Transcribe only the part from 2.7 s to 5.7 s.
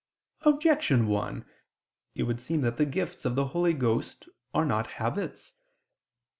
the gifts of the Holy Ghost are not habits.